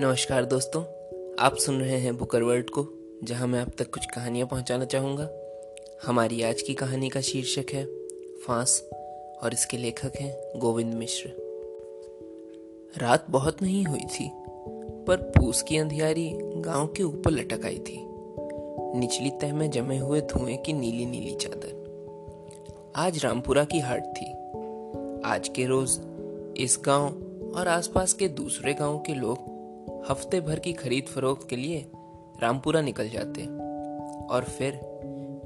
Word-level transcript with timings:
नमस्कार 0.00 0.44
दोस्तों, 0.44 0.82
आप 1.38 1.56
सुन 1.56 1.80
रहे 1.80 1.98
हैं 1.98 2.16
बुकर 2.16 2.42
वर्ल्ड 2.42 2.70
को, 2.70 2.86
जहाँ 3.24 3.46
मैं 3.46 3.60
आप 3.60 3.70
तक 3.78 3.90
कुछ 3.90 4.06
कहानियाँ 4.06 4.46
पहुंचाना 4.46 4.84
चाहूँगा। 4.84 5.28
हमारी 6.06 6.42
आज 6.42 6.62
की 6.62 6.74
कहानी 6.74 7.08
का 7.08 7.20
शीर्षक 7.20 7.66
है, 7.72 7.84
फांस, 8.46 8.88
और 9.42 9.52
इसके 9.52 9.76
लेखक 9.76 10.12
हैं 10.16 10.58
गोविंद 10.58 10.94
मिश्र। 10.94 11.32
रात 12.98 13.26
बहुत 13.30 13.62
नहीं 13.62 13.84
हुई 13.84 14.00
थी, 14.00 14.30
पर 15.06 15.16
पूस 15.16 15.62
की 15.62 15.76
अंधियारी 15.76 16.30
गाँव 16.34 16.86
के 16.86 17.02
ऊपर 17.02 17.30
लटक 17.30 17.64
आई 17.64 17.78
थी। 17.78 17.98
निचली 18.98 19.30
तह 19.30 19.54
में 19.54 19.70
जमे 19.70 19.98
हुए 19.98 20.20
धुएँ 20.20 20.56
की 20.56 20.72
नीली 20.72 21.06
नीली 21.06 21.34
चादर। 21.34 22.92
आज 22.96 23.24
रामपुरा 23.24 23.64
की 23.64 23.78
हाट 23.78 24.04
थी। 24.04 24.32
आज 25.24 25.48
के 25.48 25.66
रोज 25.66 26.00
इस 26.56 26.78
गाँव 26.84 27.06
और 27.56 27.68
आसपास 27.68 28.12
के 28.12 28.28
दूसरे 28.28 28.74
गाँव 28.74 28.98
के 28.98 29.14
लोग 29.14 29.49
हफ़्ते 30.08 30.40
भर 30.40 30.58
की 30.58 30.72
खरीद 30.72 31.04
फरोख्त 31.04 31.48
के 31.48 31.56
लिए 31.56 31.90
रामपुरा 32.42 32.80
निकल 32.80 33.08
जाते 33.08 33.42
और 34.34 34.44
फिर 34.44 34.80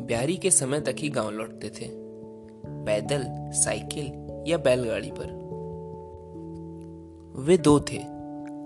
ब्यारी 0.00 0.36
के 0.36 0.50
समय 0.50 0.80
तक 0.80 0.96
ही 0.98 1.08
गाँव 1.08 1.30
लौटते 1.30 1.68
थे। 1.68 1.88
पैदल, 2.66 3.24
साइकिल 3.52 4.12
या 4.46 4.58
बैलगाड़ी 4.58 5.10
पर। 5.10 5.44
वे 7.40 7.58
दो 7.58 7.80
थे, 7.80 7.98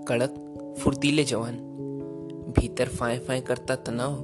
कड़क, 0.05 0.55
फुर्तीले 0.79 1.23
जवान। 1.23 1.57
भीतर 2.59 2.87
फाए 2.87 3.19
फाए 3.19 3.41
करता 3.41 3.75
तनाव, 3.75 4.15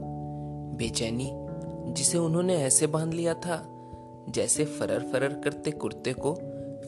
बेचैनी, 0.77 1.31
जिसे 1.93 2.17
उन्होंने 2.17 2.55
ऐसे 2.55 2.87
बाँध 2.87 3.13
लिया 3.13 3.33
था 3.33 3.71
जैसे 4.29 4.65
फरर 4.65 4.99
फरर 4.99 5.33
करते 5.33 5.71
कुर्ते 5.71 6.13
को 6.13 6.33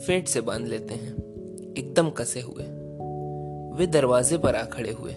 फेंट 0.02 0.27
से 0.27 0.41
बाँध 0.41 0.68
लेते 0.68 0.94
हैं। 0.94 1.13
एकदम 1.77 2.09
कसे 2.09 2.41
हुए। 2.41 2.77
वे 3.78 3.88
दरवाजे 3.88 4.38
पर 4.38 4.56
आ 4.56 4.64
खड़े 4.64 4.92
हुए। 4.92 5.14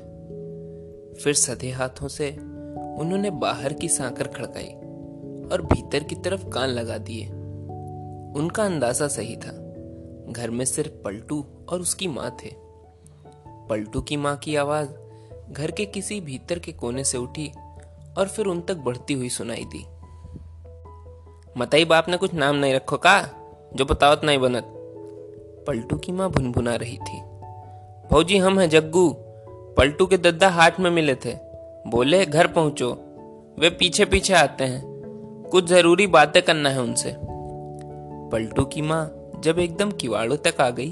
फिर 1.25 1.35
सधे 1.35 1.71
हाथों 1.71 2.09
से 2.09 2.31
उन्होंने 2.99 3.31
बाहर 3.31 3.73
की 3.73 3.89
सांकर 3.89 4.27
खड़काई 4.27 4.69
और 5.49 5.69
भीतर 5.73 6.05
की 6.05 6.15
तरफ़ 6.15 6.49
कान 6.49 6.69
लगा 6.69 6.99
दिए। 6.99 7.27
उनका 8.41 8.65
अंदाज़ा 8.65 9.09
सही 9.09 9.37
था। 9.37 9.53
घर 10.33 10.51
में 10.51 10.65
सिर्फ़ 10.65 11.03
पलटू 11.03 11.47
और 11.69 11.81
उसकी 11.81 12.09
माँ 12.09 12.37
थे। 12.45 12.51
पलटू 13.69 14.01
की 14.01 14.17
माँ 14.17 14.37
की 14.37 14.57
आवाज़ 14.57 14.89
घर 15.53 15.71
के 15.71 15.85
किसी 15.85 16.21
भीतर 16.21 16.59
के 16.59 16.73
कोने 16.73 17.05
से 17.05 17.19
उठी 17.19 17.53
और 18.19 18.29
फिर 18.29 18.47
उन 18.47 18.61
तक 18.61 18.77
बढ़ती 18.77 19.15
हुई 19.15 19.29
सुनाई 19.29 19.69
दी। 19.75 19.87
मतई 21.57 21.85
बाप 21.85 22.09
ने 22.09 22.17
कुछ 22.17 22.35
नाम 22.35 22.57
नहीं 22.57 22.75
रखो 22.75 22.97
का? 22.97 23.29
जो 23.75 23.85
बतावत 23.85 24.21
नहीं 24.25 24.39
बनत। 24.39 24.65
पलटू 25.67 25.97
की 25.97 26.13
माँ 26.13 26.31
भुनभुना 26.31 26.77
रही 26.77 26.97
थी। 26.97 27.30
भौजी 28.11 28.39
हम 28.39 28.59
हैं 28.59 28.71
जग्गू। 28.71 29.17
पलटू 29.77 30.07
के 30.07 30.17
दद्दा 30.17 30.49
हाट 30.49 30.81
में 30.81 30.91
मिले 30.91 31.15
थे। 31.15 31.35
बोले, 31.87 32.27
घर 32.27 32.47
पहुंचो। 32.47 32.93
वे 33.59 33.71
पीछे 33.71 34.05
पीछे 34.05 34.35
आते 34.35 34.65
हैं। 34.65 34.83
कुछ 35.51 35.67
ज़रूरी 35.67 36.07
बातें 36.07 36.43
करना 36.43 36.69
है 36.71 36.81
उनसे। 36.81 37.17
पलटू 38.33 38.65
की 38.65 38.83
माँ 38.83 39.31
जब 39.41 39.59
एकदम 39.59 39.91
किवाड़ों 39.91 40.37
तक 40.37 40.61
आ 40.61 40.71
गई, 40.71 40.91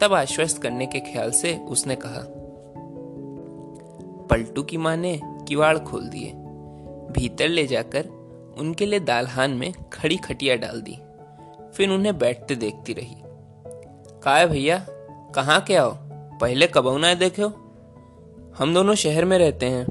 तब 0.00 0.14
आश्वस्त 0.14 0.62
करने 0.62 0.86
के 0.86 1.00
ख्याल 1.00 1.30
से 1.30 1.56
उसने 1.56 1.96
कहा, 1.96 2.24
पलटू 4.30 4.62
की 4.62 4.76
माँ 4.76 4.96
ने 4.96 5.20
किवाड़ 5.24 5.78
खोल 5.78 6.08
दिए। 6.08 6.32
भीतर 7.12 7.48
ले 7.48 7.66
जाकर 7.66 8.04
उनके 8.58 8.86
लिए 8.86 9.00
दालहान 9.00 9.50
में 9.50 9.72
खड़ी 9.92 10.16
खटिया 10.16 10.56
डाल 10.56 10.80
दी। 10.80 10.98
फिर 11.74 11.90
उन्हें 11.90 12.18
बैठते 12.18 12.54
देखती 12.54 12.92
रही। 12.92 13.16
काय 14.22 14.46
भैया, 14.46 14.86
कहाँ 15.34 15.60
के 15.60 15.76
आओ? 15.76 16.07
पहले 16.40 16.66
कब 16.66 17.04
है? 17.04 17.14
देखे 17.14 17.42
हम 18.58 18.74
दोनों 18.74 18.94
शहर 18.94 19.24
में 19.24 19.38
रहते 19.38 19.66
हैं। 19.66 19.86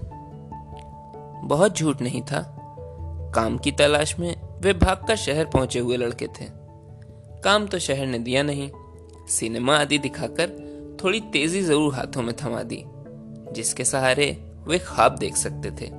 बहुत 1.43 1.77
झूठ 1.77 2.01
नहीं 2.01 2.21
था। 2.21 2.53
काम 3.35 3.57
की 3.57 3.71
तलाश 3.71 4.19
में 4.19 4.59
वे 4.61 4.73
भागकर 4.73 5.15
शहर 5.15 5.45
पहुँचे 5.45 5.79
हुए 5.79 5.97
लड़के 5.97 6.27
थे। 6.27 6.45
काम 7.43 7.67
तो 7.67 7.79
शहर 7.79 8.05
ने 8.05 8.19
दिया 8.19 8.43
नहीं। 8.43 8.71
सिनेमा 9.27 9.77
आदि 9.77 9.97
दिखाकर 9.97 10.49
थोड़ी 11.03 11.19
तेज़ी 11.19 11.61
ज़रूर 11.61 11.95
हाथों 11.95 12.21
में 12.21 12.35
थमा 12.35 12.63
दी, 12.63 12.83
जिसके 13.53 13.85
सहारे 13.85 14.51
वे 14.67 14.79
ख्वाब 14.79 15.15
देख 15.15 15.35
सकते 15.35 15.71
थे। 15.71 15.91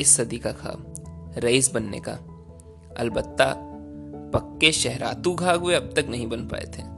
इस 0.00 0.16
सदी 0.16 0.38
का 0.38 0.52
ख्वाब, 0.52 0.94
रईस 1.38 1.74
बनने 1.74 2.00
का। 2.00 2.18
अलबत्ता, 2.96 3.54
पक्के 4.34 4.72
शहरातू 4.72 5.34
घाग 5.34 5.62
वे 5.62 5.74
अब 5.74 5.92
तक 5.96 6.06
नहीं 6.08 6.26
बन 6.26 6.46
पाए 6.46 6.64
थे। 6.64 6.93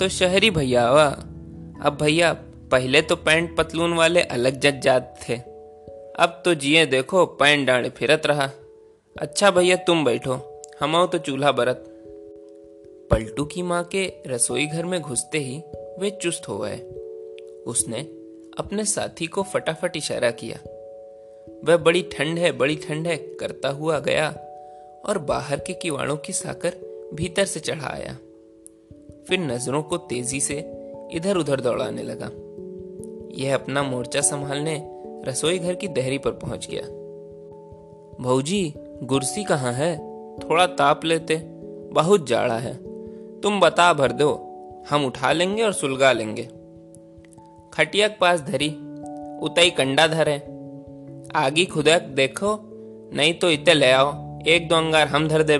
तो 0.00 0.08
शहरी 0.08 0.50
भैया 0.50 0.86
आवा 0.86 1.06
अब 1.82 1.98
भैया, 2.02 2.32
पहले 2.70 3.02
तो 3.02 3.16
पैंट 3.16 3.56
पतलून 3.56 3.92
वाले 3.92 4.22
अलग 4.22 4.60
जज 4.60 4.82
जात 4.82 5.20
थे। 5.28 5.34
अब 6.18 6.42
तो 6.44 6.54
जिए 6.54 6.86
देखो, 6.86 7.26
पैंट 7.26 7.66
डांडे 7.66 7.88
फिरत 7.88 8.26
रहा। 8.26 8.50
अच्छा 9.20 9.50
भैया, 9.50 9.76
तुम 9.76 10.04
बैठो। 10.04 10.62
हम 10.80 10.96
आओ 10.96 11.06
तो 11.06 11.18
चूल्हा 11.18 11.52
बरत। 11.52 11.84
पलटू 13.10 13.44
की 13.44 13.62
माँ 13.62 13.84
के 13.84 14.12
रसोई 14.26 14.66
घर 14.66 14.84
में 14.84 15.00
घुसते 15.00 15.38
ही 15.38 15.62
वे 15.98 16.10
चुस्त 16.10 16.48
हो 16.48 16.58
गए। 16.58 16.78
उसने 17.66 18.00
अपने 18.58 18.84
साथी 18.84 19.26
को 19.26 19.42
फटाफट 19.42 19.96
इशारा 19.96 20.30
किया। 20.30 20.56
वह 21.64 21.76
बड़ी 21.76 22.02
ठंड 22.02 22.38
है, 22.38 22.52
बड़ी 22.52 22.76
ठंड 22.76 23.06
है, 23.06 23.16
करता 23.16 23.68
हुआ 23.68 23.98
गया 23.98 24.28
और 25.08 25.18
बाहर 25.18 25.58
के 25.58 25.72
किवाड़ों 25.72 26.16
की 26.16 26.32
साकर 26.32 26.74
भीतर 27.14 27.44
से 27.44 27.60
चढ़ा 27.60 27.86
आया। 27.86 28.16
फिर 29.28 29.38
नज़रों 29.40 29.82
को 29.82 29.96
तेज़ी 29.96 30.40
से 30.40 30.72
इधर 31.12 31.36
उधर 31.36 31.60
दौड़ाने 31.60 32.02
लगा। 32.02 32.30
यह 33.44 33.54
अपना 33.54 33.82
मोर्चा 33.82 34.20
संभालने 34.20 34.90
रसोई 35.26 35.58
घर 35.58 35.74
की 35.74 35.88
दहरी 35.88 36.18
पर 36.18 36.30
पहुँच 36.30 36.68
गया। 36.70 36.82
भौजी, 38.20 38.74
गुरसी 39.02 39.44
कहाँ 39.44 39.72
है? 39.72 39.98
थोड़ा 40.38 40.66
ताप 40.66 41.04
लेते, 41.04 41.36
बहुत 41.92 42.26
जाड़ा 42.26 42.58
है। 42.58 42.74
तुम 43.40 43.60
बता 43.60 43.92
भर 43.92 44.12
दो, 44.12 44.46
हम 44.90 45.04
उठा 45.04 45.32
लेंगे 45.32 45.62
और 45.62 45.72
सुलगा 45.72 46.12
लेंगे। 46.12 46.42
खटिया 47.72 48.08
के 48.08 48.18
पास 48.20 48.40
धरी, 48.40 48.68
उतई 49.42 49.70
कंडा 49.70 50.06
धरे। 50.06 50.36
आगी 51.34 51.64
खुदक 51.64 52.02
देखो, 52.02 52.60
नहीं 53.14 53.34
तो 53.34 53.50
इतने 53.50 53.74
ले 53.74 53.90
आओ, 53.90 54.38
एक 54.46 54.68
दो 54.68 54.74
अंगार 54.74 55.06
हम 55.06 55.28
धर 55.28 55.42
दे 55.42 55.58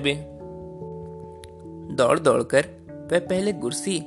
दौड़ 1.95 2.19
दौड़ 2.19 2.43
कर 2.43 2.80
वह 3.13 3.19
पहले 3.19 3.53
कुर्सी, 3.53 3.99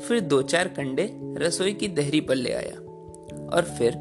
फिर 0.00 0.20
दो 0.20 0.42
चार 0.42 0.68
कंडे 0.68 1.10
रसोई 1.38 1.72
की 1.72 1.88
दहरी 1.88 2.20
पर 2.20 2.34
ले 2.34 2.52
आया 2.52 2.76
और 3.48 3.62
फिर 3.78 3.96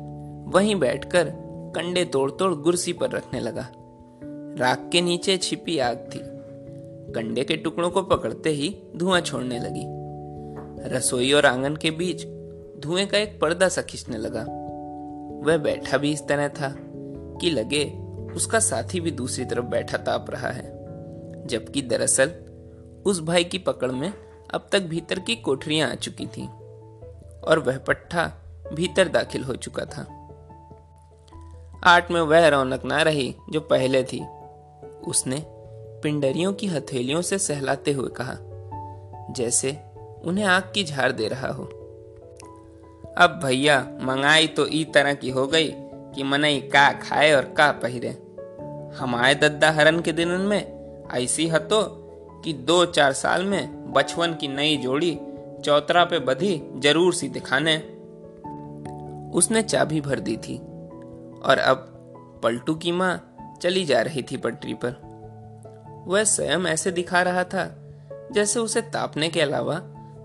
वहीं 0.47 0.75
बैठकर 0.75 1.31
कंडे 1.75 2.05
तोड़ 2.05 2.31
तोड़ 2.31 2.53
कुर्सी 2.53 2.93
पर 2.93 3.09
रखने 3.09 3.39
लगा। 3.39 3.71
राख 4.59 4.89
के 4.91 5.01
नीचे 5.01 5.37
छिपी 5.37 5.77
आग 5.79 6.09
थी। 6.15 6.19
कंडे 7.13 7.43
के 7.43 7.57
टुकड़ों 7.57 7.89
को 7.89 8.01
पकड़ते 8.01 8.49
ही 8.49 8.75
धुआँ 8.95 9.21
छोड़ने 9.21 9.59
लगी। 9.59 9.83
रसोई 10.95 11.31
और 11.33 11.45
आँगन 11.45 11.75
के 11.75 11.91
बीच 11.91 12.25
धुएँ 12.79 13.05
का 13.05 13.17
एक 13.17 13.39
पर्दा 13.41 13.69
सा 13.69 13.81
खींचने 13.81 14.17
लगा। 14.17 14.41
वह 15.45 15.57
बैठा 15.57 15.97
भी 15.97 16.11
इस 16.11 16.27
तरह 16.27 16.47
था 16.47 16.75
कि 17.41 17.49
लगे 17.49 17.85
उसका 18.35 18.59
साथी 18.59 18.99
भी 18.99 19.11
दूसरी 19.11 19.45
तरफ़ 19.45 19.65
बैठा 19.65 19.97
ताप 19.97 20.29
रहा 20.29 20.49
है, 20.49 20.69
जबकि 21.47 21.81
दरअसल 21.81 22.31
उस 23.05 23.21
भाई 23.21 23.43
की 23.43 23.57
पकड़ 23.57 23.91
में 23.91 24.13
अब 24.53 24.67
तक 24.71 24.81
भीतर 24.81 25.19
की 25.19 25.35
कोठरियाँ 25.35 25.91
आ 25.91 25.95
चुकी 25.95 26.25
थीं 26.27 26.47
और 27.39 27.59
वह 27.59 27.77
पट्टा 27.77 28.25
भीतर 28.73 29.07
दाखिल 29.07 29.43
हो 29.43 29.55
चुका 29.55 29.85
था। 29.85 30.01
आट 31.83 32.11
में 32.11 32.21
वह 32.21 32.47
रौनक 32.47 32.85
ना 32.85 33.01
रही 33.01 33.35
जो 33.49 33.61
पहले 33.61 34.03
थी। 34.03 34.25
उसने 35.07 35.43
पिंडरियों 36.03 36.53
की 36.53 36.67
हथेलियों 36.67 37.21
से 37.21 37.37
सहलाते 37.37 37.91
हुए 37.91 38.09
कहा, 38.09 38.37
जैसे 39.33 39.77
उन्हें 40.23 40.45
आग 40.45 40.71
की 40.75 40.83
झाड़ 40.83 41.11
दे 41.11 41.27
रहा 41.27 41.47
हो। 41.47 41.63
अब 43.17 43.39
भैया, 43.43 43.79
मंगाई 44.01 44.47
तो 44.47 44.67
ई 44.67 44.83
तरह 44.83 45.13
की 45.13 45.29
हो 45.29 45.47
गई 45.47 45.71
कि 46.15 46.23
मनई 46.23 46.59
का 46.73 46.91
खाए 46.91 47.31
और 47.33 47.45
का 47.57 47.71
पहिरे। 47.71 48.09
हमारे 48.97 49.35
दद्दा 49.35 49.71
हरन 49.71 49.99
के 50.01 50.11
दिन 50.11 50.27
में 50.27 51.07
ऐसी 51.13 51.47
हतो 51.47 51.81
कि 52.45 52.53
दो 52.53 52.85
चार 52.85 53.13
साल 53.13 53.45
में 53.45 53.76
बचवन 53.87 54.33
की 54.33 54.47
नई 54.47 54.77
जोड़ी 54.77 55.17
चौतरा 55.65 56.03
पे 56.05 56.19
बधी 56.19 56.61
ज़रूर 56.75 57.13
सी 57.13 57.29
दिखाने। 57.29 57.77
उसने 59.33 59.61
चाबी 59.61 60.01
भर 60.01 60.19
दी 60.19 60.37
थी 60.37 60.57
और 61.41 61.57
अब 61.57 61.93
पलटू 62.43 62.75
की 62.75 62.91
माँ 62.91 63.57
चली 63.61 63.85
जा 63.85 64.01
रही 64.01 64.23
थी 64.23 64.37
पटरी 64.37 64.73
पर। 64.73 64.95
वह 66.07 66.23
स्वयं 66.23 66.65
ऐसे 66.65 66.91
दिखा 66.91 67.21
रहा 67.21 67.43
था 67.43 67.65
जैसे 68.31 68.59
उसे 68.59 68.81
तापने 68.81 69.29
के 69.29 69.41
अलावा 69.41 69.79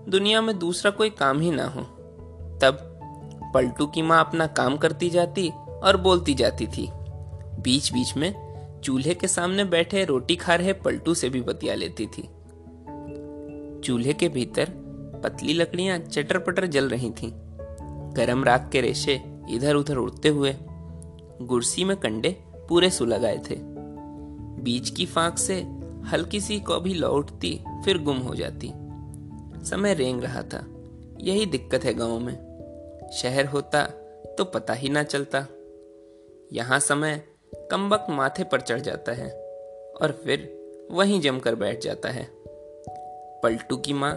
दुनिया 0.09 0.41
में 0.41 0.57
दूसरा 0.59 0.91
कोई 0.91 1.09
काम 1.09 1.39
ही 1.39 1.51
ना 1.51 1.65
हो। 1.65 1.81
तब 2.61 2.89
पलटू 3.53 3.87
की 3.87 4.01
माँ 4.01 4.19
अपना 4.19 4.47
काम 4.47 4.77
करती 4.77 5.09
जाती 5.09 5.49
और 5.83 5.97
बोलती 5.97 6.33
जाती 6.33 6.67
थी 6.67 6.89
बीच 7.61 7.91
बीच 7.93 8.15
में 8.17 8.33
चूल्हे 8.83 9.13
के 9.13 9.27
सामने 9.27 9.63
बैठे 9.63 10.03
रोटी 10.05 10.35
खा 10.35 10.55
रहे 10.55 10.73
पलटू 10.73 11.13
से 11.13 11.29
भी 11.29 11.41
बतिया 11.41 11.75
लेती 11.75 12.07
थी। 12.07 12.29
चूल्हे 13.83 14.13
के 14.13 14.29
भीतर 14.29 14.69
पतली 15.23 15.53
लकड़ियाँ 15.53 15.99
चटर 15.99 16.37
पटर 16.37 16.65
जल 16.65 16.89
रही 16.89 17.09
थीं। 17.09 17.31
गरम 18.13 18.43
राख 18.43 18.69
के 18.71 18.81
रेशे 18.81 19.21
इधर 19.49 19.75
उधर 19.75 19.95
उड़ते 19.95 20.29
हुए 20.29 20.55
गुरसी 21.41 21.83
में 21.83 21.97
कंडे 21.97 22.43
पूरे 22.69 22.89
सुलगाए 22.89 23.37
थे। 23.37 23.55
बीच 24.61 24.89
की 24.89 25.05
फांक 25.05 25.37
से 25.37 25.61
हल्की 26.03 26.41
सी 26.41 26.59
कभी 26.59 26.93
लौटती 26.93 27.59
फिर 27.85 27.97
गुम 27.97 28.17
हो 28.17 28.35
जाती। 28.35 28.71
समय 29.65 29.93
रेंग 29.93 30.23
रहा 30.23 30.41
था। 30.41 30.65
यही 31.21 31.45
दिक्कत 31.45 31.83
है 31.83 31.93
गाँव 31.93 32.19
में। 32.19 32.53
शहर 33.13 33.45
होता 33.45 33.83
तो 34.37 34.43
पता 34.43 34.73
ही 34.73 34.89
ना 34.89 35.03
चलता। 35.03 35.45
यहाँ 36.53 36.79
समय 36.79 37.23
कम 37.71 37.89
वक्त 37.89 38.07
माथे 38.09 38.43
पर 38.43 38.61
चढ़ 38.61 38.79
जाता 38.79 39.11
है 39.11 39.29
और 40.01 40.21
फिर 40.25 40.63
वहीं 40.91 41.21
जमकर 41.21 41.55
बैठ 41.55 41.81
जाता 41.81 42.09
है। 42.09 42.42
पलटू 43.43 43.77
की 43.77 43.93
माँ 43.93 44.15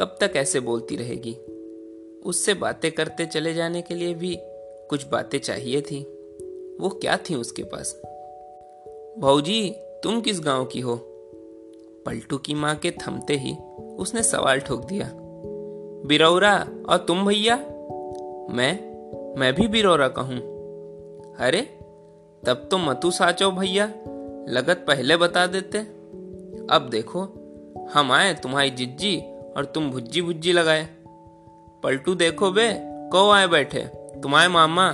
कब 0.00 0.16
तक 0.20 0.32
ऐसे 0.36 0.60
बोलती 0.60 0.96
रहेगी? 0.96 1.34
उससे 2.26 2.54
बातें 2.54 2.92
करते 2.92 3.26
चले 3.26 3.54
जाने 3.54 3.82
के 3.82 3.94
लिए 3.94 4.14
भी 4.14 4.38
कुछ 4.88 5.06
बातें 5.06 5.38
चाहिए 5.38 5.80
थी। 5.80 6.02
वो 6.80 6.88
क्या 6.88 7.16
थी 7.16 7.34
उसके 7.34 7.62
पास? 7.62 7.94
भाजी, 9.18 9.70
तुम 9.78 10.20
किस 10.20 10.40
गाँव 10.40 10.64
की 10.64 10.80
हो? 10.80 10.96
पलटू 12.06 12.38
की 12.38 12.54
माँ 12.54 12.76
के 12.76 12.90
थमते 12.90 13.36
ही 13.36 13.56
उसने 13.98 14.22
सवाल 14.22 14.60
ठोक 14.60 14.84
दिया। 14.84 15.10
बिरौरा 16.06 16.68
और 16.88 16.98
तुम 16.98 17.26
भैया? 17.26 17.56
मैं 18.50 18.94
मैं 19.40 19.54
भी 19.54 19.68
बिरौरा 19.68 20.08
का 20.08 20.22
हूँ। 20.22 20.38
अरे, 21.36 21.60
तब 22.46 22.68
तो 22.70 22.78
मतु 22.78 23.10
साचो 23.10 23.50
भैया, 23.50 23.86
लगत 24.48 24.84
पहले 24.88 25.16
बता 25.16 25.46
देते। 25.46 25.78
अब 26.70 26.88
देखो 26.90 27.43
हम 27.92 28.12
आए 28.12 28.34
तुम्हारी 28.34 28.70
जिज्जी 28.70 29.16
और 29.56 29.64
तुम 29.64 29.90
भुज्जी 29.90 30.22
भुज्जी 30.22 30.52
लगाए। 30.52 30.88
पलटू 31.82 32.14
देखो 32.14 32.50
बे, 32.50 32.74
कौ 32.84 33.30
आए 33.30 33.46
बैठे? 33.46 33.80
तुम्हारे 34.22 34.48
मामा। 34.48 34.90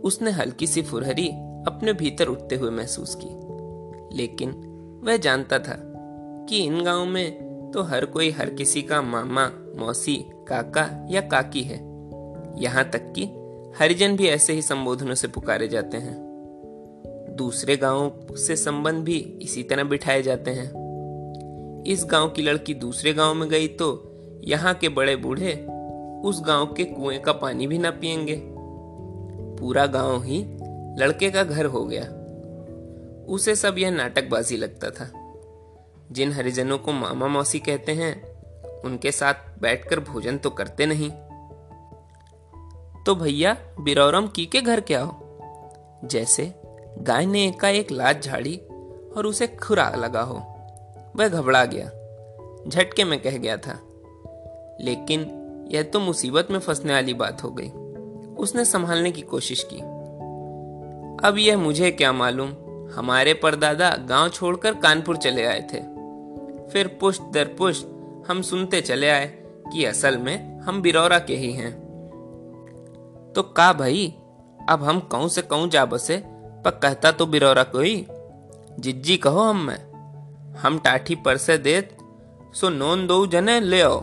उसने 0.00 0.30
हल्की 0.30 0.66
सी 0.66 0.82
फुरहरी 0.82 1.28
अपने 1.66 1.92
भीतर 1.92 2.26
उठते 2.26 2.56
हुए 2.56 2.70
महसूस 2.70 3.18
की। 3.22 3.44
लेकिन 4.16 4.50
वह 5.04 5.16
जानता 5.16 5.58
था 5.58 5.76
कि 6.48 6.64
इन 6.64 6.84
गाँव 6.84 7.06
में 7.06 7.44
तो 7.74 7.82
हर 7.82 8.04
कोई, 8.04 8.30
हर 8.30 8.50
किसी 8.50 8.82
का 8.82 9.02
मामा, 9.02 9.50
मौसी, 9.76 10.24
काका 10.48 11.06
या 11.10 11.20
काकी 11.20 11.62
है। 11.62 11.76
यहाँ 12.62 12.90
तक 12.90 13.12
कि 13.18 13.24
हरिजन 13.78 14.16
भी 14.16 14.26
ऐसे 14.26 14.52
ही 14.52 14.62
संबोधनों 14.62 15.14
से 15.14 15.28
पुकारे 15.28 15.68
जाते 15.68 15.96
हैं। 15.96 16.24
दूसरे 17.36 17.76
गाँवों 17.76 18.36
से 18.36 18.56
संबंध 18.56 19.04
भी 19.04 19.18
इसी 19.42 19.62
तरह 19.62 19.84
बिठाए 19.84 20.22
जाते 20.22 20.50
हैं। 20.50 20.83
इस 21.86 22.04
गाँव 22.04 22.28
की 22.28 22.42
लड़की 22.42 22.74
दूसरे 22.74 23.12
गाँव 23.12 23.34
में 23.34 23.48
गई 23.48 23.68
तो 23.68 24.10
यहाँ 24.44 24.74
के 24.74 24.88
बड़े 24.88 25.16
बूढ़े 25.16 25.52
उस 26.24 26.42
गाँव 26.42 26.66
के 26.66 26.84
कुएँ 26.84 27.18
का 27.18 27.32
पानी 27.32 27.66
भी 27.66 27.78
ना 27.78 27.90
पियेंगे। 27.90 28.42
पूरा 29.60 29.86
गाँव 29.86 30.22
ही 30.22 30.44
लड़के 30.98 31.30
का 31.30 31.44
घर 31.44 31.66
हो 31.66 31.84
गया। 31.84 32.04
उसे 33.28 33.56
सब 33.56 33.78
यह 33.78 33.90
नाटकबाजी 33.90 34.56
लगता 34.56 34.90
था। 34.90 35.12
जिन 36.12 36.32
हरिजनों 36.32 36.78
को 36.78 36.92
मामा 36.92 37.26
मौसी 37.26 37.58
कहते 37.58 37.92
हैं, 37.92 38.42
उनके 38.80 39.12
साथ 39.12 39.34
बैठकर 39.60 40.00
भोजन 40.00 40.38
तो 40.38 40.50
करते 40.50 40.86
नहीं। 40.86 41.10
तो 43.04 43.14
भैया, 43.14 43.56
बिरौरम 43.80 44.26
की 44.26 44.46
के 44.46 44.60
घर 44.60 44.80
क्या 44.80 45.02
हो? 45.02 45.38
जैसे 46.04 46.54
गाय 46.98 47.26
ने 47.26 47.46
एकाएक 47.46 47.92
लात 47.92 48.22
झाड़ी 48.22 48.56
और 49.16 49.26
उसे 49.26 49.46
खुरा 49.46 49.90
लगा 49.90 50.20
हो। 50.20 50.53
वह 51.16 51.28
घबरा 51.28 51.64
गया। 51.64 51.86
झटके 52.68 53.04
में 53.04 53.22
कह 53.22 53.36
गया 53.36 53.56
था, 53.56 53.78
लेकिन 54.80 55.40
यह 55.70 55.82
तो 55.82 56.00
मुसीबत 56.00 56.48
में 56.50 56.58
फंसने 56.58 56.92
वाली 56.92 57.14
बात 57.14 57.42
हो 57.44 57.50
गई। 57.50 57.68
उसने 58.34 58.64
संभालने 58.64 59.12
की 59.12 59.22
कोशिश 59.22 59.66
की। 59.72 59.76
अब 61.28 61.34
यह 61.38 61.58
मुझे 61.58 61.90
क्या 61.90 62.12
मालूम? 62.12 62.54
हमारे 62.94 63.34
परदादा 63.34 63.90
गाँव 63.90 64.28
छोड़कर 64.28 64.74
कानपुर 64.74 65.16
चले 65.16 65.44
आए 65.44 65.60
थे। 65.60 65.80
फिर 66.72 66.96
पुष्ट 67.00 67.22
दर 67.22 67.44
पुष्ट 67.44 67.86
हम 68.28 68.42
सुनते 68.42 68.80
चले 68.80 69.10
आए 69.10 69.26
कि 69.72 69.84
असल 69.84 70.18
में 70.18 70.60
हम 70.60 70.82
बिरौरा 70.82 71.18
के 71.18 71.36
ही 71.36 71.52
हैं। 71.52 71.72
तो 73.36 73.42
का 73.42 73.72
भाई, 73.72 74.14
अब 74.68 74.82
हम 74.82 75.00
कहूँ 75.00 75.28
से 75.28 75.42
कहूँ 75.42 75.68
जा 75.68 75.84
बसे? 75.84 76.22
पर 76.64 76.70
कहता 76.70 77.12
तो 77.12 77.26
बिरौरा 77.26 77.62
कोई? 77.62 78.06
जिज्जी 78.80 79.16
कहो 79.16 79.40
हम 79.40 79.66
में। 79.66 79.93
हम 80.58 80.78
टाठी 80.78 81.14
पर 81.14 81.36
से 81.36 81.58
देत, 81.58 81.96
सो 82.54 82.68
नोन 82.68 83.06
दो 83.06 83.26
जने 83.26 83.60
ले 83.60 83.80
आओ। 83.82 84.02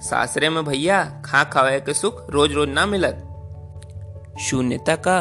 सासरे 0.00 0.48
में 0.48 0.64
भैया, 0.64 1.22
खा 1.24 1.44
खावे 1.44 1.80
के 1.80 1.94
सुख 1.94 2.30
रोज 2.30 2.52
रोज 2.52 2.68
ना 2.68 2.86
मिलत। 2.86 3.28
शून्यता 4.40 4.96
का 4.96 5.18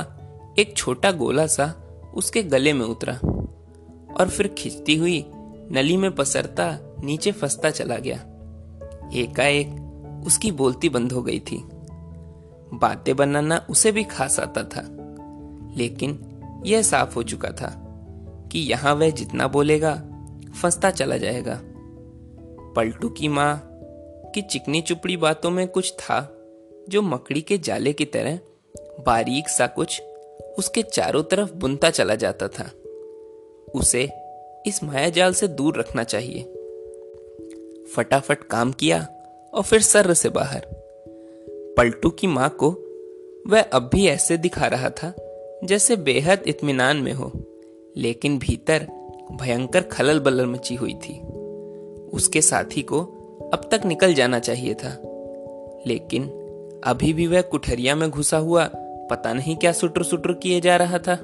एक 0.59 0.75
छोटा 0.77 1.11
गोला 1.11 1.45
सा 1.47 1.73
उसके 2.13 2.43
गले 2.43 2.73
में 2.73 2.85
उतरा 2.85 3.13
और 4.13 4.29
फिर 4.29 4.47
खिंचती 4.47 4.95
हुई 4.95 5.23
नली 5.71 5.97
में 5.97 6.11
पसरता 6.15 6.71
नीचे 7.03 7.31
फंसता 7.31 7.69
चला 7.69 7.97
गया। 7.97 8.17
एकाएक 9.13 10.23
उसकी 10.25 10.51
बोलती 10.51 10.89
बंद 10.89 11.11
हो 11.11 11.21
गई 11.21 11.39
थी। 11.39 11.57
बातें 12.73 13.15
बनाना 13.15 13.65
उसे 13.69 13.91
भी 13.91 14.03
खास 14.03 14.39
आता 14.39 14.63
था, 14.63 14.81
लेकिन 15.77 16.19
यह 16.65 16.81
साफ़ 16.81 17.15
हो 17.15 17.23
चुका 17.23 17.49
था 17.51 17.73
कि 18.51 18.59
यहाँ 18.59 18.93
वह 18.95 19.09
जितना 19.09 19.47
बोलेगा 19.47 19.91
फंसता 20.62 20.92
चला 20.92 21.18
जाएगा। 21.18 21.62
पलटू 22.75 23.09
की 23.09 23.27
माँ 23.27 23.68
की 24.36 24.42
चिकनी 24.42 24.81
चुपड़ी 24.81 25.18
बातों 25.18 25.50
में 25.50 25.68
कुछ 25.68 25.94
था 25.94 26.38
जो 26.89 27.01
मकड़ी 27.01 27.42
के 27.42 27.57
जाले 27.57 27.94
की 27.94 28.06
तरह 28.06 28.39
बारीक 29.06 29.50
सा 29.50 29.68
कुछ 29.68 30.01
उसके 30.59 30.81
चारों 30.81 31.24
तरफ़ 31.24 31.53
बुनता 31.53 31.89
चला 31.89 32.15
जाता 32.15 32.48
था। 32.48 32.71
उसे 33.75 34.09
इस 34.68 34.80
माया 34.83 35.09
जाल 35.09 35.33
से 35.33 35.48
दूर 35.48 35.80
रखना 35.80 36.03
चाहिए। 36.03 36.44
फटाफट 37.95 38.44
काम 38.44 38.71
किया 38.71 39.07
और 39.53 39.63
फिर 39.63 39.81
सर्र 39.81 40.13
से 40.13 40.30
बाहर। 40.30 40.68
पलटू 41.77 42.09
की 42.09 42.27
माँ 42.27 42.50
को 42.50 42.69
वह 43.48 43.62
अब 43.62 43.89
भी 43.94 44.07
ऐसे 44.07 44.38
दिखा 44.38 44.68
रहा 44.68 44.89
था 44.89 45.15
जैसे 45.63 45.95
बेहद 45.95 46.44
इत्मीनान 46.48 46.98
में 46.98 47.13
हो, 47.13 47.31
लेकिन 47.98 48.39
भीतर 48.39 48.88
भयंकर 49.35 49.81
खलल 49.81 50.19
बलल 50.19 50.45
मची 50.45 50.75
हुई 50.75 50.93
थी। 50.93 51.19
उसके 52.13 52.41
साथी 52.41 52.81
को 52.81 53.00
अब 53.53 53.69
तक 53.71 53.81
निकल 53.85 54.13
जाना 54.13 54.39
चाहिए 54.39 54.73
था। 54.73 55.01
लेकिन 55.88 56.23
अभी 56.83 57.13
भी 57.13 57.27
वह 57.27 57.41
कुठरिया 57.41 57.95
में 57.95 58.09
घुसा 58.09 58.38
हुआ 58.38 58.69
पता 59.11 59.33
नहीं 59.33 59.55
क्या 59.55 59.71
सुटर 59.71 60.03
सुटर 60.03 60.33
किए 60.33 60.61
जा 60.61 60.75
रहा 60.75 60.97
था। 60.97 61.17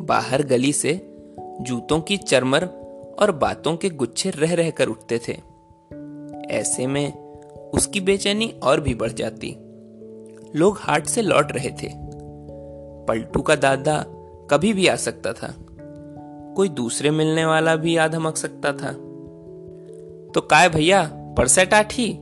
बाहर 0.00 0.42
गली 0.42 0.72
से 0.72 1.16
जूतों 1.60 2.00
की 2.00 2.16
चरमर 2.16 2.64
और 3.18 3.32
बातों 3.32 3.76
के 3.76 3.88
गुच्छे 3.88 4.30
रह 4.30 4.54
रहकर 4.54 4.88
उठते 4.88 5.20
थे। 5.28 5.36
ऐसे 6.50 6.86
में 6.86 7.12
उसकी 7.74 8.00
बेचैनी 8.00 8.54
और 8.62 8.80
भी 8.80 8.94
बढ़ 8.94 9.12
जाती। 9.12 9.56
लोग 10.56 10.76
हाट 10.80 11.06
से 11.06 11.22
लौट 11.22 11.52
रहे 11.52 11.70
थे। 11.70 11.90
पलटू 13.08 13.42
का 13.42 13.56
दादा 13.56 14.04
कभी 14.50 14.72
भी 14.72 14.86
आ 14.86 14.96
सकता 14.96 15.32
था। 15.32 15.54
कोई 16.56 16.68
दूसरे 16.68 17.10
मिलने 17.10 17.44
वाला 17.44 17.76
भी 17.76 17.96
आ 17.96 18.08
धमक 18.08 18.36
सकता 18.36 18.72
था। 18.72 18.92
तो 20.34 20.40
काय 20.40 20.68
भैया 20.68 21.10
परसे 21.38 21.64
टाठी? 21.64 22.12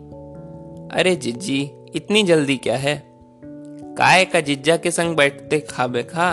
अरे 0.92 1.16
जिज्जी, 1.16 1.70
इतनी 1.94 2.22
जल्दी 2.22 2.56
क्या 2.56 2.76
है? 2.76 3.10
काय 3.99 4.25
का 4.25 4.40
जिज्जा 4.40 4.76
के 4.76 4.90
संग 4.90 5.16
बैठते 5.16 5.60
खाबे 5.60 6.02
खा? 6.02 6.28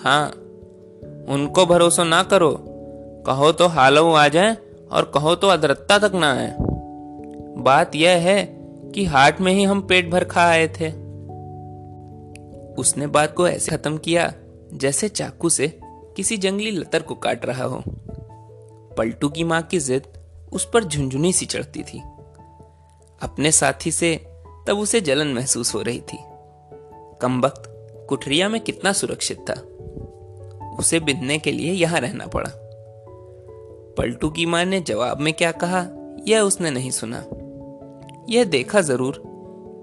हाँ 0.00 0.28
उनको 1.28 1.66
भरोसा 1.66 2.04
ना 2.04 2.22
करो। 2.22 2.64
कहो 3.26 3.52
तो 3.52 3.66
हालो 3.66 4.12
आ 4.12 4.28
जाए 4.28 4.56
और 4.92 5.10
कहो 5.14 5.34
तो 5.34 5.48
अदरत्ता 5.48 5.98
तक 5.98 6.12
ना 6.14 6.32
आए। 6.32 6.56
बात 7.62 7.96
यह 7.96 8.10
है 8.10 8.44
कि 8.94 9.04
हाट 9.04 9.40
में 9.40 9.52
ही 9.52 9.64
हम 9.64 9.80
पेट 9.80 10.10
भर 10.10 10.24
खा 10.24 10.42
आए 10.42 10.68
थे। 10.68 10.90
उसने 12.74 13.06
बात 13.06 13.34
को 13.34 13.48
ऐसे 13.48 13.76
खत्म 13.76 13.96
किया 13.96 14.34
जैसे 14.74 15.08
चाकू 15.08 15.48
से 15.48 15.80
किसी 16.18 16.36
जंगली 16.36 16.70
लतर 16.70 17.02
को 17.02 17.14
काट 17.14 17.46
रहा 17.46 17.64
हो। 17.64 17.82
पलटू 18.98 19.28
की 19.28 19.44
माँ 19.44 19.62
की 19.62 19.78
जिद 19.78 20.02
उस 20.52 20.70
पर 20.74 20.84
झुंझुनी 20.84 21.32
सी 21.32 21.46
चढ़ती 21.46 21.82
थी। 21.82 21.98
अपने 23.22 23.52
साथी 23.52 23.90
से 23.90 24.26
तब 24.68 24.78
उसे 24.78 25.00
जलन 25.00 25.26
महसूस 25.26 25.74
हो 25.74 25.82
रही 25.82 26.00
थी। 26.00 26.18
कम 27.22 27.40
वक्त 27.40 27.62
कुठरिया 28.08 28.48
में 28.48 28.60
कितना 28.60 28.92
सुरक्षित 28.92 29.38
था। 29.38 29.54
उसे 30.78 31.00
बिंदने 31.00 31.38
के 31.38 31.52
लिए 31.52 31.72
यहाँ 31.72 32.00
रहना 32.00 32.26
पड़ा। 32.26 32.50
पलटू 33.98 34.30
की 34.30 34.46
माँ 34.46 34.64
ने 34.64 34.80
जवाब 34.80 35.20
में 35.20 35.32
क्या 35.32 35.52
कहा, 35.52 35.86
यह 36.28 36.40
उसने 36.40 36.70
नहीं 36.70 36.90
सुना। 36.90 37.24
यह 38.28 38.44
देखा 38.44 38.80
ज़रूर 38.80 39.22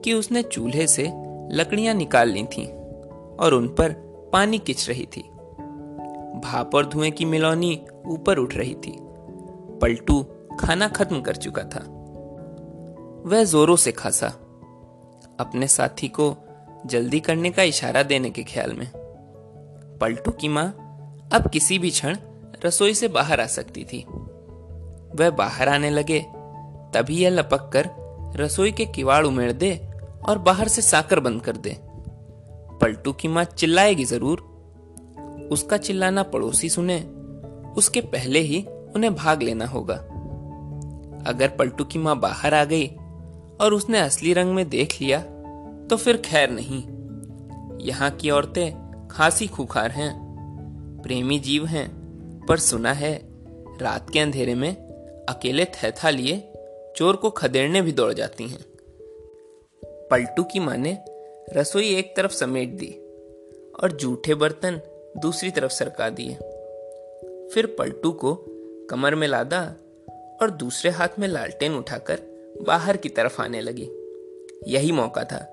कि 0.06 0.13
उसने 0.13 0.44
चूल्हे 0.44 0.88
से 0.88 1.12
लकड़ियाँ 1.51 1.94
निकाल 1.94 2.30
ली 2.30 2.44
थीं 2.44 2.68
और 3.36 3.54
उन 3.54 3.68
पर 3.68 3.92
पानी 4.34 4.58
किच 4.58 4.89
रही 4.89 5.06
थी। 5.06 5.30
भाप 6.36 6.75
और 6.75 6.86
धुएँ 6.86 7.12
की 7.12 7.25
मिलौनी 7.25 7.86
ऊपर 8.08 8.38
उठ 8.38 8.56
रही 8.56 8.75
थी। 8.75 8.98
पलटू 9.82 10.25
खाना 10.60 10.88
खत्म 10.88 11.22
कर 11.22 11.36
चुका 11.36 11.63
था। 11.63 11.80
वह 13.25 13.44
जोरों 13.44 13.75
से 13.75 13.92
खासा। 13.92 14.27
अपने 15.39 15.68
साथी 15.68 16.08
को 16.08 16.36
जल्दी 16.86 17.20
करने 17.20 17.50
का 17.50 17.63
इशारा 17.63 18.04
देने 18.04 18.30
के 18.30 18.44
ख्याल 18.44 18.74
में। 18.74 18.92
पलटू 20.01 20.32
की 20.32 20.48
माँ 20.48 20.68
अब 21.34 21.50
किसी 21.50 21.80
भी 21.80 21.89
क्षण 21.89 22.18
रसोई 22.65 22.94
से 22.94 23.08
बाहर 23.08 23.42
आ 23.42 23.46
सकती 23.46 23.84
थी। 23.84 24.06
वह 25.15 25.30
बाहर 25.30 25.70
आने 25.70 25.89
लगे, 25.89 26.20
तभी 26.94 27.18
यह 27.18 27.30
लपक 27.30 27.70
कर 27.74 27.89
रसोई 28.36 28.72
के 28.72 28.86
किवाड़ 28.86 29.25
उमेड़ 29.25 29.51
दे 29.51 29.89
और 30.27 30.38
बाहर 30.38 30.68
से 30.68 30.82
साकर 30.82 31.20
बंद 31.20 31.42
कर 31.42 31.58
दे। 31.58 31.77
पलटू 32.82 33.13
की 33.13 33.27
माँ 33.27 33.44
चिल्लाएगी 33.44 34.06
ज़रूर 34.06 34.54
उसका 35.52 35.78
चिल्लाना 35.78 36.24
पड़ोसी 36.24 36.70
सुने, 36.70 37.00
उसके 37.78 38.02
पहले 38.02 38.40
ही 38.40 38.62
उन्हें 38.96 39.14
भाग 39.16 39.42
लेना 39.42 39.66
होगा। 39.66 39.96
अगर 41.28 41.50
पलटू 41.50 41.84
की 41.84 42.00
माँ 42.00 42.20
बाहर 42.20 42.54
आ 42.54 42.64
गई 42.64 42.88
और 43.62 43.74
उसने 43.74 44.00
असली 44.00 44.34
रंग 44.34 44.54
में 44.54 44.68
देख 44.70 45.02
लिया 45.02 45.20
तो 45.90 45.98
फिर 45.98 46.18
खैर 46.18 46.50
नहीं। 46.52 46.84
यहाँ 47.80 48.10
की 48.12 48.30
औरतें 48.30 49.08
खासी 49.12 49.48
खुखार 49.48 49.92
हैं, 49.92 50.12
प्रेमी 51.04 51.40
जीव 51.40 51.66
हैं, 51.66 51.88
पर 52.48 52.60
सुना 52.60 52.94
है, 52.94 53.14
रात 53.82 54.10
के 54.10 54.20
अंधेरे 54.20 54.56
में 54.56 54.75
अकेले 55.30 55.66
थैथा 55.66 56.10
लिए 56.10 56.38
चोर 56.98 57.16
को 57.16 57.30
खदेड़ने 57.30 57.82
भी 57.82 57.92
दौड़ 57.92 58.14
जाती 58.14 58.48
हैं। 58.48 58.64
पलटू 60.12 60.44
की 60.44 60.60
माँ 60.60 60.78
ने 60.78 60.98
रसोई 61.54 61.96
एक 61.96 62.16
तरफ़ 62.18 62.32
समेट 62.32 62.70
दी 62.70 62.92
और 63.84 63.92
जूठे 63.92 64.36
बर्तन 64.36 64.80
दूसरी 65.17 65.51
तरफ़ 65.51 65.72
सरका 65.72 66.10
दिए। 66.10 66.34
फिर 67.48 67.75
पलटू 67.79 68.12
को 68.12 68.45
कमर 68.89 69.15
में 69.15 69.27
लादा 69.27 69.75
और 70.41 70.51
दूसरे 70.51 70.91
हाथ 70.91 71.07
में 71.19 71.27
लालटेन 71.27 71.74
उठाकर 71.74 72.19
बाहर 72.67 72.98
की 72.98 73.10
तरफ़ 73.10 73.41
आने 73.41 73.62
लगी। 73.62 73.89
यही 74.67 74.91
मौका 74.91 75.24
था। 75.24 75.51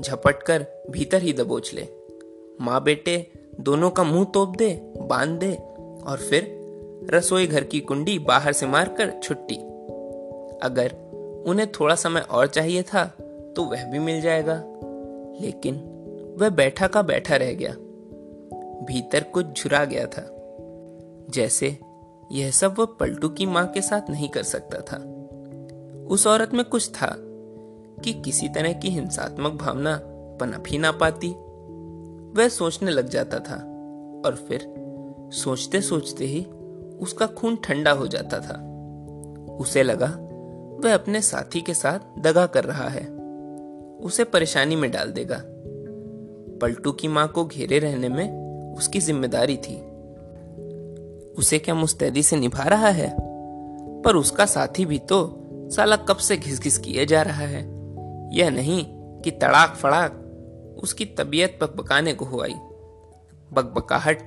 झपट 0.00 0.42
कर 0.42 0.66
भीतर 0.90 1.22
ही 1.22 1.32
दबोच 1.32 1.74
ले। 1.74 1.88
माँ 2.60 2.82
बेटे 2.82 3.32
दोनों 3.60 3.90
का 3.90 4.04
मुँह 4.04 4.24
तोप 4.24 4.56
दे, 4.56 4.92
बाँध 4.98 5.40
दे 5.40 5.54
और 6.06 6.18
फिर 6.30 6.62
रसोई 7.10 7.46
घर 7.46 7.64
की 7.64 7.80
कुंडी 7.80 8.18
बाहर 8.18 8.52
से 8.52 8.66
मारकर 8.66 9.20
छुट्टी। 9.22 9.54
अगर 10.62 10.92
उन्हें 11.46 11.72
थोड़ा 11.72 11.94
समय 11.94 12.20
और 12.20 12.46
चाहिए 12.46 12.82
था 12.82 13.04
तो 13.56 13.64
वह 13.64 13.84
भी 13.84 13.98
मिल 13.98 14.20
जाएगा। 14.20 14.62
लेकिन 15.40 15.74
वह 16.38 16.48
बैठा 16.48 16.86
का 16.86 17.02
बैठा 17.02 17.36
रह 17.36 17.52
गया। 17.52 17.76
भीतर 18.84 19.22
कुछ 19.22 19.62
झुरा 19.62 19.84
गया 19.84 20.06
था। 20.06 20.38
जैसे 21.30 21.78
यह 22.32 22.50
सब 22.50 22.74
वह 22.78 22.84
पलटू 22.84 23.28
की 23.28 23.46
माँ 23.46 23.66
के 23.66 23.82
साथ 23.82 24.10
नहीं 24.10 24.28
कर 24.28 24.42
सकता 24.42 24.80
था। 24.80 24.96
उस 26.06 26.26
औरत 26.26 26.54
में 26.54 26.64
कुछ 26.64 26.90
था 26.90 27.16
कि 28.04 28.12
किसी 28.12 28.48
तरह 28.48 28.72
की 28.72 28.88
हिंसात्मक 28.88 29.52
भावना 29.52 30.00
पनप 30.40 30.64
ही 30.66 30.78
ना 30.78 30.92
पाती। 30.92 31.28
वह 32.38 32.48
सोचने 32.48 32.90
लग 32.90 33.08
जाता 33.08 33.38
था 33.38 33.56
और 34.26 34.36
फिर 34.48 34.74
सोचते 35.32 35.80
सोचते 35.80 36.24
ही 36.24 36.44
उसका 37.00 37.26
खून 37.26 37.56
ठंडा 37.56 37.90
हो 37.90 38.06
जाता 38.06 38.40
था। 38.40 38.68
उसे 39.54 39.82
लगा 39.82 40.06
वह 40.84 40.94
अपने 40.94 41.20
साथी 41.20 41.60
के 41.60 41.74
साथ 41.74 42.20
दगा 42.20 42.46
कर 42.46 42.64
रहा 42.64 42.88
है। 42.88 43.06
उसे 43.96 44.24
परेशानी 44.24 44.76
में 44.76 44.90
डाल 44.90 45.12
देगा। 45.12 45.42
पलटू 46.58 46.92
की 46.92 47.08
माँ 47.08 47.28
को 47.28 47.44
घेरे 47.44 47.78
रहने 47.78 48.08
में 48.08 48.41
उसकी 48.76 49.00
ज़िम्मेदारी 49.00 49.56
थी। 49.56 49.76
उसे 51.32 51.58
क्या 51.58 51.74
मुस्तैदी 51.74 52.22
से 52.22 52.36
निभा 52.36 52.62
रहा 52.62 52.88
है? 52.88 53.14
पर 54.02 54.16
उसका 54.16 54.46
साथी 54.46 54.86
भी 54.86 54.98
तो 54.98 55.38
साला 55.72 55.96
कब 55.96 56.16
से 56.16 56.36
घिस 56.36 56.60
घिस 56.60 56.78
किए 56.78 57.06
जा 57.06 57.22
रहा 57.22 57.46
है। 57.46 57.62
यह 58.36 58.50
नहीं 58.50 58.84
कि 59.22 59.30
तड़ाक 59.30 59.74
फड़ाक 59.76 60.18
उसकी 60.82 61.04
तबीयत 61.04 61.58
बकबकाने 61.62 62.14
को 62.14 62.24
हो 62.24 62.42
आई 62.42 62.54
बकबकाहट 63.52 64.22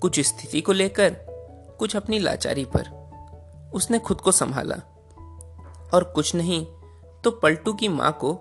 कुछ 0.00 0.20
स्थिति 0.20 0.60
को 0.60 0.72
लेकर, 0.72 1.16
कुछ 1.78 1.96
अपनी 1.96 2.18
लाचारी 2.18 2.64
पर। 2.64 2.88
उसने 3.74 3.98
खुद 3.98 4.20
को 4.20 4.32
संभाला। 4.32 4.76
और 5.94 6.04
कुछ 6.04 6.34
नहीं 6.34 6.64
तो 7.24 7.30
पलटू 7.30 7.72
की 7.72 7.88
माँ 7.88 8.12
को 8.20 8.32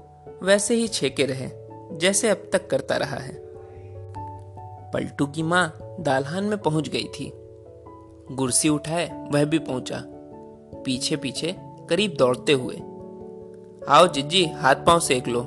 वैसे 0.44 0.75
ही 0.75 0.88
छेके 0.88 1.25
रहे, 1.25 1.50
जैसे 1.98 2.30
अब 2.30 2.50
तक 2.54 2.70
करता 2.70 2.96
रहा 2.96 3.18
है। 3.18 3.49
पलटू 4.93 5.25
की 5.25 5.43
माँ 5.43 5.77
दालहान 6.00 6.43
में 6.43 6.58
पहुँच 6.58 6.89
गई 6.89 7.03
थी। 7.03 7.34
गुरसी 8.31 8.69
उठाए, 8.69 9.27
वह 9.31 9.46
भी 9.46 9.60
पहुँचा। 9.60 10.03
पीछे 10.86 11.15
पीछे 11.15 11.55
करीब 11.60 12.15
दौड़ते 12.19 12.53
हुए। 12.53 12.75
आओ 13.89 14.08
जिज्जी, 14.08 14.46
हाथ 14.46 14.75
पाँव 14.75 15.00
सेक 15.00 15.27
लो। 15.27 15.41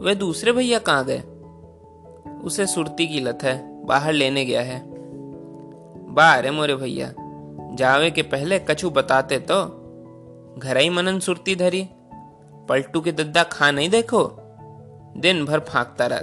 वे 0.00 0.14
दूसरे 0.14 0.52
भैया 0.52 0.78
कहाँ 0.78 1.04
गए? 1.04 1.22
उसे 2.44 2.66
सुरती 2.66 3.06
की 3.06 3.20
लत 3.20 3.38
है, 3.42 3.84
बाहर 3.84 4.12
लेने 4.12 4.44
गया 4.44 4.62
है। 4.62 4.82
बा 6.14 6.30
अरे 6.30 6.50
मोरे 6.50 6.74
भैया, 6.74 7.14
जावे 7.74 8.10
के 8.10 8.22
पहले 8.22 8.58
कछु 8.58 8.90
बताते 8.90 9.38
तो। 9.38 9.78
घर 10.58 10.76
ही 10.76 10.90
मनन 10.90 11.18
सुरती 11.18 11.56
धरी, 11.56 11.88
पलटू 12.68 13.00
के 13.00 13.12
दद्दा 13.12 13.42
खा 13.42 13.70
नहीं 13.70 13.88
देखो? 13.88 14.30
दिन 15.16 15.44
भर 15.44 15.60
फांकता 15.60 16.06
रहा 16.06 16.18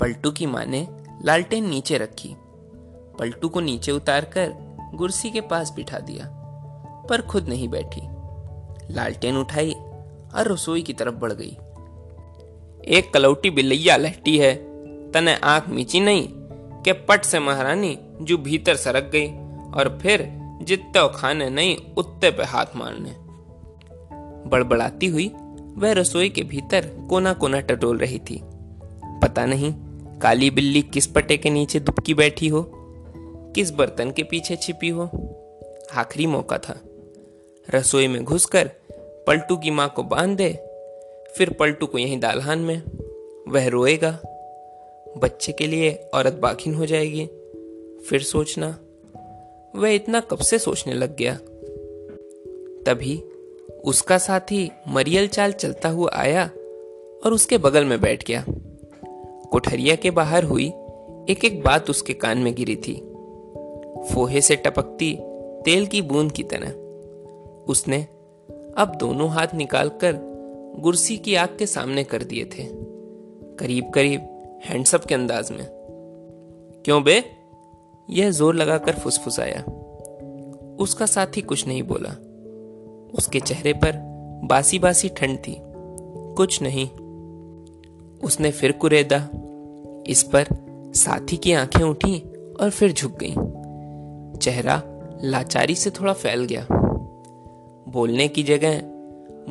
पलटू 0.00 0.30
की 0.30 0.46
माँ 0.46 0.64
ने 0.66 0.86
लालटेन 1.24 1.68
नीचे 1.68 1.98
रखी। 1.98 2.34
पलटू 3.18 3.48
को 3.48 3.60
नीचे 3.60 3.92
उतारकर 3.92 4.52
गुरसी 4.94 5.30
के 5.30 5.40
पास 5.40 5.72
बिठा 5.76 5.98
दिया, 5.98 6.26
पर 7.10 7.22
खुद 7.22 7.48
नहीं 7.48 7.68
बैठी। 7.68 8.00
लालटेन 8.94 9.36
उठाई 9.36 9.72
और 9.72 10.52
रसोई 10.52 10.82
की 10.82 10.92
तरफ़ 10.92 11.14
बढ़ 11.14 11.32
गई। 11.32 11.56
एक 12.88 13.12
कलौटी 13.14 13.50
बिलैया 13.50 13.96
लहटी 13.96 14.38
है, 14.38 14.54
तने 15.12 15.34
आँख 15.34 15.68
मीची 15.68 16.00
नहीं 16.00 16.28
के 16.82 16.92
पट 16.92 17.24
से 17.24 17.38
महारानी 17.38 17.98
जो 18.22 18.38
भीतर 18.38 18.76
सरक 18.76 19.10
गई 19.12 19.28
और 19.72 19.98
फिर 20.02 20.28
जितने 20.62 21.08
खाने 21.14 21.50
नहीं 21.50 21.76
उत्ते 21.96 22.30
पे 22.30 22.44
हाथ 22.44 22.76
मारने। 22.76 23.14
बड़बड़ाती 24.48 25.06
हुई 25.06 25.28
वह 25.76 25.92
रसोई 25.92 26.28
के 26.28 26.42
भीतर 26.42 26.86
कोना 27.10 27.32
कोना 27.32 27.60
टटोल 27.60 27.98
रही 27.98 28.18
थी। 28.18 28.40
पता 29.22 29.46
नहीं 29.46 29.72
काली 30.22 30.50
बिल्ली 30.50 30.82
किस 30.82 31.06
पटे 31.06 31.36
के 31.36 31.50
नीचे 31.50 31.80
दुबकी 31.80 32.14
बैठी 32.14 32.48
हो? 32.48 32.70
किस 33.54 33.70
बर्तन 33.70 34.10
के 34.10 34.22
पीछे 34.22 34.56
छिपी 34.56 34.88
हो? 34.88 35.04
आखिरी 35.94 36.26
मौका 36.26 36.58
था। 36.58 36.80
रसोई 37.74 38.08
में 38.08 38.24
घुसकर 38.24 38.70
पलटू 39.26 39.56
की 39.56 39.70
माँ 39.70 39.92
को 39.96 40.02
बाँध 40.02 40.36
दे, 40.36 40.52
फिर 41.36 41.52
पलटू 41.52 41.86
को 41.86 41.98
यहीं 41.98 42.20
दालहान 42.20 42.58
में। 42.58 42.82
वह 43.48 43.68
रोएगा। 43.68 44.20
बच्चे 45.18 45.52
के 45.52 45.66
लिए 45.66 46.10
औरत 46.14 46.32
बाखिन 46.32 46.74
हो 46.74 46.86
जाएगी। 46.86 47.26
फिर 48.08 48.22
सोचना, 48.22 48.78
वह 49.76 49.88
इतना 49.88 50.20
कब 50.20 50.38
से 50.38 50.58
सोचने 50.58 50.94
लग 50.94 51.16
गया? 51.16 51.34
तभी 52.86 53.22
उसका 53.84 54.18
साथी 54.18 54.70
मरियल 54.88 55.28
चाल 55.28 55.52
चलता 55.52 55.88
हुआ 55.88 56.10
आया 56.14 56.44
और 57.24 57.32
उसके 57.32 57.58
बगल 57.58 57.84
में 57.84 58.00
बैठ 58.00 58.26
गया। 58.26 58.44
कोठरिया 59.52 59.96
के 59.96 60.10
बाहर 60.10 60.44
हुई 60.44 60.66
एक 61.28 61.44
एक 61.44 61.62
बात 61.62 61.90
उसके 61.90 62.12
कान 62.12 62.38
में 62.38 62.54
गिरी 62.54 62.76
थी। 62.76 62.94
फोहे 64.10 64.40
से 64.40 64.56
टपकती 64.56 65.18
तेल 65.64 65.86
की 65.86 66.02
बूंद 66.02 66.32
की 66.32 66.42
तरह। 66.42 66.70
उसने 67.72 68.02
अब 68.78 68.96
दोनों 69.00 69.28
हाथ 69.28 69.46
निकालकर 69.54 70.12
गुरसी 70.78 71.16
की 71.16 71.34
आग 71.34 71.48
के 71.58 71.66
सामने 71.66 72.04
कर 72.04 72.22
दिए 72.22 72.44
थे। 72.44 72.64
करीब 73.56 73.90
करीब 73.90 74.20
हैंडसअप 74.64 75.04
के 75.04 75.14
अंदाज 75.14 75.50
में। 75.50 75.66
क्यों 76.84 77.02
बे? 77.02 77.24
यह 78.10 78.30
ज़ोर 78.30 78.54
लगाकर 78.54 78.92
फुसफुसाया। 78.92 79.64
उसका 80.80 81.06
साथी 81.06 81.40
कुछ 81.40 81.66
नहीं 81.66 81.82
बोला। 81.82 82.10
उसके 83.14 83.40
चेहरे 83.40 83.72
पर 83.72 83.92
बासी 84.44 84.78
बासी 84.78 85.08
ठंड 85.08 85.38
थी। 85.38 85.56
कुछ 86.34 86.62
नहीं। 86.62 86.88
उसने 88.22 88.50
फिर 88.50 88.72
कुरेदा। 88.72 89.28
इस 90.06 90.22
पर 90.22 90.46
साथी 90.94 91.36
की 91.36 91.52
आँखें 91.52 91.84
उठी 91.84 92.18
और 92.60 92.70
फिर 92.70 92.92
झुक 92.92 93.18
गईं। 93.22 93.34
चेहरा 94.36 94.82
लाचारी 95.24 95.74
से 95.74 95.90
थोड़ा 95.90 96.12
फैल 96.12 96.44
गया। 96.44 96.66
बोलने 97.88 98.28
की 98.28 98.42
जगह 98.42 98.98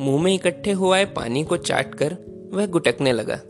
मुँह 0.02 0.22
में 0.22 0.34
इकट्ठे 0.34 0.72
हुआ 0.72 1.04
पानी 1.04 1.44
को 1.44 1.56
चाट 1.56 1.94
कर 1.94 2.16
वह 2.52 2.66
गुटकने 2.66 3.12
लगा। 3.12 3.40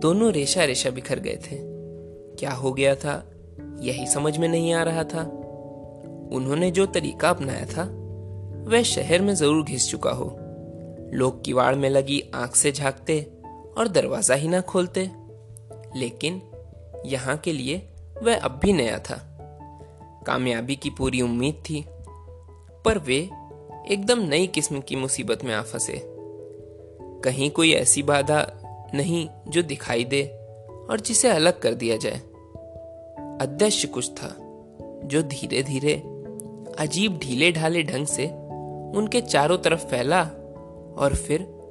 दोनों 0.00 0.32
रेशा 0.32 0.64
रेशा 0.64 0.90
बिखर 0.90 1.18
गए 1.18 1.36
थे। 1.36 1.56
क्या 2.36 2.50
हो 2.50 2.72
गया 2.72 2.94
था, 2.94 3.30
यही 3.80 4.06
समझ 4.06 4.38
में 4.38 4.48
नहीं 4.48 4.72
आ 4.72 4.82
रहा 4.82 5.04
था। 5.04 5.22
उन्होंने 6.32 6.70
जो 6.70 6.86
तरीका 6.86 7.30
अपनाया 7.30 7.64
था, 7.64 7.82
वह 8.70 8.82
शहर 8.82 9.22
में 9.22 9.34
ज़रूर 9.34 9.64
घिस 9.64 9.90
चुका 9.90 10.10
हो। 10.10 10.38
लोग 11.12 11.44
किवाड़ 11.44 11.74
में 11.74 11.90
लगी 11.90 12.30
आँख 12.34 12.56
से 12.56 12.72
झांकते 12.72 13.30
और 13.78 13.88
दरवाज़ा 13.88 14.34
ही 14.34 14.48
ना 14.48 14.60
खोलते। 14.60 15.10
लेकिन 15.96 16.42
यहाँ 17.06 17.36
के 17.36 17.52
लिए 17.52 17.88
वह 18.22 18.38
अब 18.38 18.60
भी 18.62 18.72
नया 18.72 18.98
था। 18.98 19.28
कामयाबी 20.26 20.76
की 20.76 20.90
पूरी 20.90 21.20
उम्मीद 21.20 21.54
थी, 21.54 21.84
पर 22.84 22.98
वे 22.98 23.30
एकदम 23.88 24.18
नई 24.18 24.46
किस्म 24.46 24.80
की 24.80 24.96
मुसीबत 24.96 25.44
में 25.44 25.54
आ 25.54 25.62
फंसे। 25.62 26.02
कहीं 27.24 27.50
कोई 27.50 27.72
ऐसी 27.72 28.02
बाधा 28.02 28.52
नहीं 28.94 29.28
जो 29.48 29.62
दिखाई 29.62 30.04
दे 30.04 30.22
और 30.90 31.00
जिसे 31.00 31.28
अलग 31.28 31.60
कर 31.60 31.74
दिया 31.74 31.96
जाए। 31.96 32.18
अदृश्य 33.40 33.88
कुछ 33.88 34.10
था, 34.10 34.36
जो 35.04 35.22
धीरे 35.22 35.62
धीरे 35.62 35.94
अजीब 36.78 37.18
ढीले 37.18 37.52
ढाले 37.52 37.82
ढंग 37.82 38.06
से 38.06 38.26
उनके 38.98 39.20
चारों 39.20 39.58
तरफ़ 39.58 39.86
फैला 39.86 40.22
और 40.98 41.14
फिर 41.14 41.61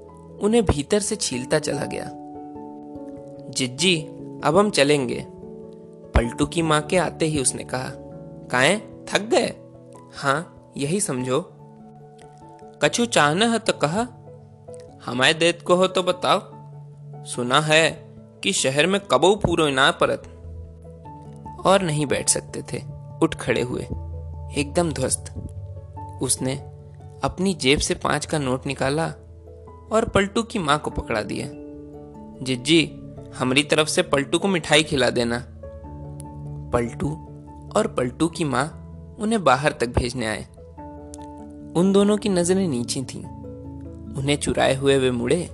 उन्हें 0.41 0.65
भीतर 0.65 0.99
से 0.99 1.15
छीलता 1.15 1.59
चला 1.59 1.85
गया। 1.85 2.11
जिज्जी, 3.49 4.01
अब 4.43 4.57
हम 4.57 4.69
चलेंगे। 4.69 5.27
पलटू 6.15 6.45
की 6.45 6.61
माँ 6.61 6.81
के 6.81 6.97
आते 6.97 7.25
ही 7.25 7.41
उसने 7.41 7.63
कहा, 7.63 7.91
काए? 8.51 8.81
थक 9.13 9.21
गए? 9.21 9.55
हाँ 10.13 10.71
यही 10.77 10.99
समझो। 10.99 11.53
कछु 12.81 13.05
चाहना 13.05 13.45
है 13.45 13.59
तो 13.59 13.73
कहा। 13.73 14.07
हमारे 15.05 15.33
देत 15.33 15.61
को 15.61 15.75
हो 15.75 15.87
तो 15.87 16.03
बताओ। 16.03 16.39
सुना 17.25 17.61
है 17.61 17.91
कि 18.43 18.53
शहर 18.53 18.87
में 18.87 19.01
कबो 19.01 19.35
पूरो 19.35 19.69
ना 19.69 19.91
परत। 19.91 20.23
और 21.65 21.81
नहीं 21.81 22.05
बैठ 22.05 22.29
सकते 22.29 22.61
थे। 22.61 22.83
उठ 23.23 23.35
खड़े 23.35 23.61
हुए। 23.61 23.81
एकदम 24.57 24.91
ध्वस्त। 24.91 25.33
उसने 26.21 26.55
अपनी 27.23 27.53
जेब 27.53 27.79
से 27.79 27.95
पाँच 27.95 28.25
का 28.25 28.37
नोट 28.37 28.65
निकाला 28.65 29.13
और 29.91 30.05
पलटू 30.05 30.43
की 30.43 30.59
माँ 30.59 30.79
को 30.79 30.91
पकड़ा 30.91 31.21
दिया। 31.21 31.47
जिज्जी, 32.45 32.91
हमारी 33.35 33.63
तरफ़ 33.63 33.87
से 33.87 34.01
पलटू 34.01 34.39
को 34.39 34.47
मिठाई 34.47 34.83
खिला 34.83 35.09
देना। 35.09 35.45
पलटू 36.73 37.09
और 37.75 37.87
पलटू 37.97 38.27
की 38.27 38.43
माँ 38.43 38.77
उन्हें 39.19 39.43
बाहर 39.43 39.71
तक 39.71 39.87
भेजने 39.87 40.25
आए। 40.25 40.43
उन 41.75 41.91
दोनों 41.93 42.17
की 42.17 42.29
नज़रें 42.29 42.67
नीची 42.67 43.03
थीं। 43.03 43.23
उन्हें 44.13 44.35
चुराए 44.35 44.75
हुए 44.75 44.97
वे 44.97 45.11
मुड़े 45.11 45.45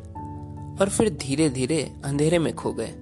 और 0.82 0.90
फिर 0.90 1.10
धीरे 1.10 1.50
धीरे 1.50 1.94
अंधेरे 2.06 2.40
में 2.40 2.56
खो 2.56 2.74
गए। 2.74 2.96